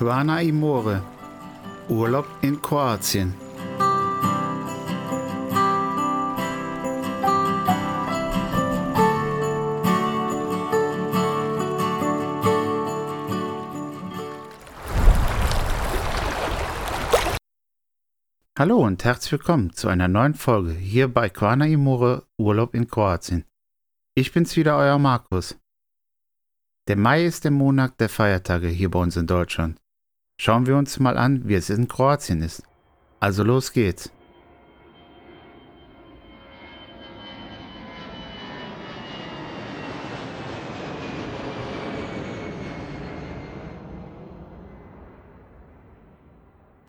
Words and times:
Quana 0.00 0.40
Imore. 0.40 1.02
Urlaub 1.90 2.26
in 2.40 2.62
Kroatien. 2.62 3.34
Hallo 18.58 18.78
und 18.78 19.04
herzlich 19.04 19.32
willkommen 19.32 19.74
zu 19.74 19.88
einer 19.88 20.08
neuen 20.08 20.32
Folge 20.32 20.72
hier 20.72 21.08
bei 21.08 21.28
Quana 21.28 21.66
Imore 21.66 22.26
Urlaub 22.38 22.74
in 22.74 22.88
Kroatien. 22.88 23.44
Ich 24.14 24.32
bin's 24.32 24.56
wieder, 24.56 24.78
euer 24.78 24.98
Markus. 24.98 25.60
Der 26.88 26.96
Mai 26.96 27.26
ist 27.26 27.44
der 27.44 27.50
Monat 27.50 28.00
der 28.00 28.08
Feiertage 28.08 28.68
hier 28.68 28.90
bei 28.90 28.98
uns 28.98 29.18
in 29.18 29.26
Deutschland. 29.26 29.78
Schauen 30.42 30.66
wir 30.66 30.78
uns 30.78 30.98
mal 30.98 31.18
an, 31.18 31.42
wie 31.46 31.52
es 31.52 31.68
in 31.68 31.86
Kroatien 31.86 32.40
ist. 32.40 32.62
Also 33.20 33.44
los 33.44 33.74
geht's. 33.74 34.10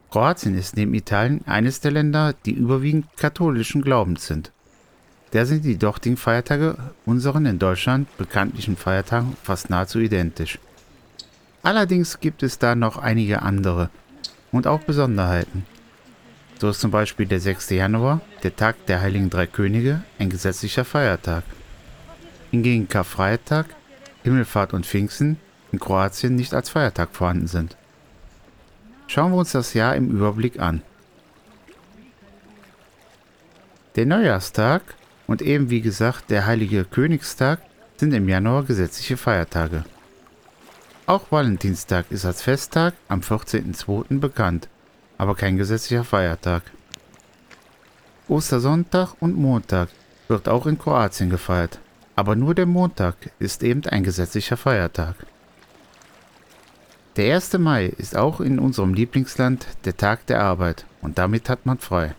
Kroatien 0.09 0.57
ist 0.57 0.77
neben 0.77 0.93
Italien 0.93 1.45
eines 1.45 1.81
der 1.81 1.91
Länder, 1.91 2.33
die 2.45 2.53
überwiegend 2.53 3.17
katholischen 3.17 3.81
Glaubens 3.81 4.27
sind. 4.27 4.53
Da 5.31 5.45
sind 5.45 5.65
die 5.65 5.77
dortigen 5.77 6.15
Feiertage 6.15 6.77
unseren 7.05 7.45
in 7.45 7.59
Deutschland 7.59 8.07
bekanntlichen 8.17 8.77
Feiertagen 8.77 9.35
fast 9.43 9.69
nahezu 9.69 9.99
identisch. 9.99 10.57
Allerdings 11.63 12.19
gibt 12.19 12.41
es 12.43 12.57
da 12.57 12.75
noch 12.75 12.97
einige 12.97 13.43
andere 13.43 13.89
und 14.51 14.65
auch 14.67 14.81
Besonderheiten. 14.81 15.65
So 16.59 16.69
ist 16.69 16.81
zum 16.81 16.91
Beispiel 16.91 17.25
der 17.25 17.39
6. 17.39 17.71
Januar, 17.71 18.21
der 18.43 18.55
Tag 18.55 18.85
der 18.87 19.01
Heiligen 19.01 19.29
Drei 19.29 19.47
Könige, 19.47 20.03
ein 20.19 20.29
gesetzlicher 20.29 20.85
Feiertag. 20.85 21.43
Hingegen 22.51 22.87
Karfreitag, 22.87 23.67
Himmelfahrt 24.23 24.73
und 24.73 24.85
Pfingsten 24.85 25.37
in 25.71 25.79
Kroatien 25.79 26.35
nicht 26.35 26.53
als 26.53 26.69
Feiertag 26.69 27.09
vorhanden 27.13 27.47
sind. 27.47 27.77
Schauen 29.07 29.31
wir 29.31 29.39
uns 29.39 29.51
das 29.51 29.73
Jahr 29.73 29.95
im 29.95 30.09
Überblick 30.09 30.59
an. 30.59 30.81
Der 33.95 34.05
Neujahrstag 34.05 34.81
und 35.27 35.41
eben 35.41 35.69
wie 35.69 35.81
gesagt 35.81 36.29
der 36.29 36.45
Heilige 36.45 36.85
Königstag 36.85 37.61
sind 37.97 38.13
im 38.13 38.29
Januar 38.29 38.63
gesetzliche 38.63 39.17
Feiertage. 39.17 39.83
Auch 41.07 41.31
Valentinstag 41.31 42.05
ist 42.11 42.25
als 42.25 42.41
Festtag 42.41 42.93
am 43.07 43.21
14.02. 43.21 44.19
bekannt, 44.19 44.69
aber 45.17 45.35
kein 45.35 45.57
gesetzlicher 45.57 46.03
Feiertag. 46.03 46.63
Ostersonntag 48.27 49.15
und 49.19 49.35
Montag 49.35 49.89
wird 50.27 50.47
auch 50.47 50.67
in 50.67 50.77
Kroatien 50.77 51.29
gefeiert, 51.29 51.79
aber 52.15 52.35
nur 52.35 52.55
der 52.55 52.67
Montag 52.67 53.15
ist 53.39 53.63
eben 53.63 53.83
ein 53.87 54.03
gesetzlicher 54.03 54.57
Feiertag. 54.57 55.15
Der 57.17 57.35
1. 57.35 57.57
Mai 57.57 57.87
ist 57.87 58.15
auch 58.15 58.39
in 58.39 58.57
unserem 58.57 58.93
Lieblingsland 58.93 59.67
der 59.83 59.97
Tag 59.97 60.27
der 60.27 60.41
Arbeit 60.41 60.85
und 61.01 61.17
damit 61.17 61.49
hat 61.49 61.65
man 61.65 61.79
frei. 61.79 62.15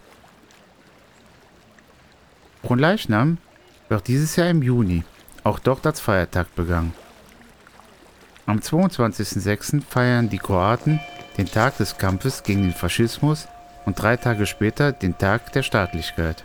Fronleichnam 2.62 3.38
wird 3.88 4.08
dieses 4.08 4.36
Jahr 4.36 4.50
im 4.50 4.62
Juni, 4.62 5.04
auch 5.44 5.60
dort 5.60 5.86
als 5.86 6.00
Feiertag 6.00 6.54
begangen. 6.54 6.92
Am 8.44 8.58
22.06. 8.58 9.82
feiern 9.88 10.28
die 10.28 10.38
Kroaten 10.38 11.00
den 11.38 11.46
Tag 11.46 11.76
des 11.76 11.96
Kampfes 11.96 12.42
gegen 12.42 12.62
den 12.62 12.72
Faschismus 12.72 13.46
und 13.86 14.00
drei 14.00 14.16
Tage 14.16 14.46
später 14.46 14.90
den 14.90 15.16
Tag 15.16 15.52
der 15.52 15.62
Staatlichkeit. 15.62 16.44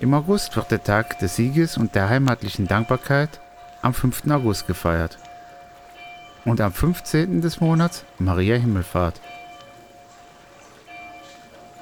Im 0.00 0.12
August 0.12 0.54
wird 0.54 0.70
der 0.70 0.84
Tag 0.84 1.18
des 1.18 1.36
Sieges 1.36 1.78
und 1.78 1.94
der 1.94 2.08
heimatlichen 2.10 2.68
Dankbarkeit 2.68 3.40
am 3.80 3.94
5. 3.94 4.30
August 4.30 4.66
gefeiert. 4.66 5.18
Und 6.44 6.60
am 6.60 6.72
15. 6.72 7.40
des 7.40 7.60
Monats 7.60 8.04
Maria 8.18 8.56
Himmelfahrt. 8.56 9.20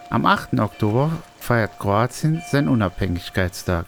Am 0.08 0.24
8. 0.24 0.58
Oktober 0.60 1.10
feiert 1.40 1.78
Kroatien 1.78 2.42
seinen 2.48 2.68
Unabhängigkeitstag. 2.68 3.86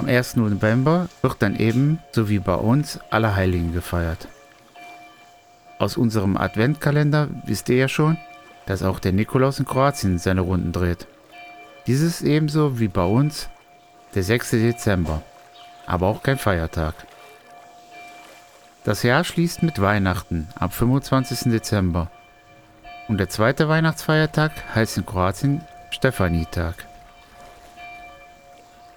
Am 0.00 0.08
1. 0.08 0.36
November 0.36 1.10
wird 1.20 1.42
dann 1.42 1.56
eben, 1.56 1.98
so 2.12 2.30
wie 2.30 2.38
bei 2.38 2.54
uns, 2.54 2.98
Allerheiligen 3.10 3.74
gefeiert. 3.74 4.28
Aus 5.78 5.98
unserem 5.98 6.38
Adventkalender 6.38 7.28
wisst 7.44 7.68
ihr 7.68 7.76
ja 7.76 7.86
schon, 7.86 8.16
dass 8.64 8.82
auch 8.82 8.98
der 8.98 9.12
Nikolaus 9.12 9.58
in 9.58 9.66
Kroatien 9.66 10.16
seine 10.16 10.40
Runden 10.40 10.72
dreht. 10.72 11.06
Dieses 11.86 12.22
ebenso 12.22 12.80
wie 12.80 12.88
bei 12.88 13.04
uns 13.04 13.50
der 14.14 14.22
6. 14.22 14.52
Dezember, 14.52 15.20
aber 15.84 16.06
auch 16.06 16.22
kein 16.22 16.38
Feiertag. 16.38 16.94
Das 18.84 19.02
Jahr 19.02 19.22
schließt 19.22 19.62
mit 19.62 19.82
Weihnachten 19.82 20.48
am 20.54 20.70
25. 20.70 21.52
Dezember 21.52 22.10
und 23.06 23.18
der 23.18 23.28
zweite 23.28 23.68
Weihnachtsfeiertag 23.68 24.52
heißt 24.74 24.96
in 24.96 25.04
Kroatien 25.04 25.60
Stefanietag. 25.90 26.89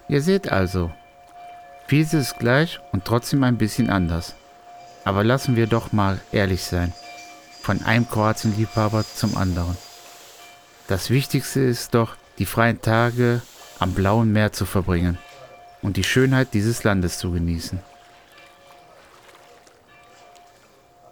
Ihr 0.08 0.20
seht 0.20 0.50
also, 0.50 0.92
vieles 1.86 2.12
ist 2.12 2.38
gleich 2.38 2.80
und 2.92 3.04
trotzdem 3.04 3.42
ein 3.42 3.56
bisschen 3.56 3.90
anders. 3.90 4.34
Aber 5.04 5.24
lassen 5.24 5.56
wir 5.56 5.66
doch 5.66 5.92
mal 5.92 6.20
ehrlich 6.32 6.64
sein. 6.64 6.92
Von 7.62 7.82
einem 7.82 8.08
Kroatien-Liebhaber 8.08 9.04
zum 9.14 9.36
anderen. 9.36 9.76
Das 10.88 11.08
Wichtigste 11.08 11.60
ist 11.60 11.94
doch, 11.94 12.16
die 12.38 12.46
freien 12.46 12.82
Tage 12.82 13.40
am 13.78 13.94
blauen 13.94 14.32
Meer 14.32 14.52
zu 14.52 14.66
verbringen 14.66 15.18
und 15.80 15.96
die 15.96 16.04
Schönheit 16.04 16.52
dieses 16.52 16.84
Landes 16.84 17.18
zu 17.18 17.30
genießen. 17.30 17.80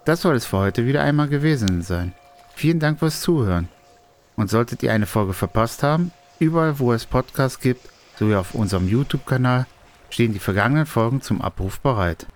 Das 0.04 0.20
soll 0.20 0.34
es 0.34 0.47
für 0.47 0.58
heute 0.58 0.86
wieder 0.86 1.02
einmal 1.02 1.28
gewesen 1.28 1.82
sein. 1.82 2.12
Vielen 2.54 2.81
Dank 2.81 2.98
fürs 2.98 3.20
Zuhören. 3.20 3.69
Und 4.36 4.50
solltet 4.50 4.82
ihr 4.82 4.92
eine 4.92 5.06
Folge 5.06 5.32
verpasst 5.32 5.82
haben, 5.82 6.10
überall 6.38 6.78
wo 6.78 6.92
es 6.92 7.06
Podcasts 7.06 7.60
gibt, 7.60 7.88
sowie 8.22 8.36
auf 8.36 8.54
unserem 8.54 8.88
YouTube-Kanal, 8.88 9.66
stehen 10.10 10.32
die 10.32 10.38
vergangenen 10.38 10.86
Folgen 10.86 11.22
zum 11.22 11.42
Abruf 11.42 11.80
bereit. 11.80 12.26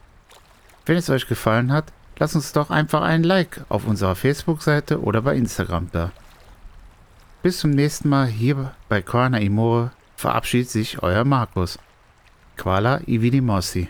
Wenn 0.84 0.96
es 0.96 1.08
euch 1.10 1.28
gefallen 1.28 1.72
hat, 1.72 1.92
lasst 2.18 2.34
uns 2.34 2.52
doch 2.52 2.70
einfach 2.70 3.02
einen 3.02 3.22
Like 3.22 3.64
auf 3.68 3.86
unserer 3.86 4.16
Facebook-Seite 4.16 5.00
oder 5.00 5.22
bei 5.22 5.36
Instagram 5.36 5.88
da. 5.92 6.10
Bis 7.42 7.58
zum 7.58 7.70
nächsten 7.70 8.08
Mal 8.08 8.26
hier 8.26 8.72
bei 8.88 9.00
Corner 9.00 9.40
Imore 9.40 9.92
verabschiedet 10.16 10.70
sich 10.70 11.02
euer 11.02 11.24
Markus. 11.24 11.78
Quala 12.56 13.00
Ividimosi. 13.06 13.88